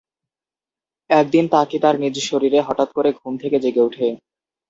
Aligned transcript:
একদিন 1.09 1.45
তাকি 1.53 1.77
তার 1.83 1.95
নিজ 2.03 2.15
শরীরে 2.29 2.59
হঠাৎ 2.61 2.89
করে 2.93 3.09
ঘুম 3.19 3.33
থেকে 3.41 3.57
জেগে 3.63 3.85
উঠে। 3.87 4.07